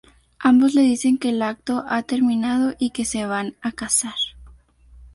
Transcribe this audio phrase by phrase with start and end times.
[0.39, 4.15] Ambos le dicen que el acto ha terminado y que se van a casar.